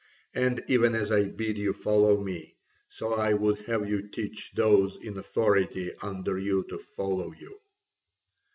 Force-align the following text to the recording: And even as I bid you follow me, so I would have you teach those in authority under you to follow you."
And 0.33 0.63
even 0.67 0.95
as 0.95 1.11
I 1.11 1.25
bid 1.25 1.59
you 1.59 1.73
follow 1.73 2.19
me, 2.23 2.55
so 2.89 3.13
I 3.13 3.33
would 3.33 3.59
have 3.67 3.87
you 3.87 4.07
teach 4.09 4.51
those 4.55 4.95
in 4.95 5.15
authority 5.15 5.91
under 6.01 6.39
you 6.39 6.63
to 6.69 6.79
follow 6.79 7.31
you." 7.33 7.59